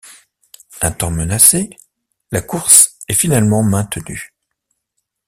[0.81, 1.69] Un temps menacée,
[2.31, 4.33] la course est finalement maintenue.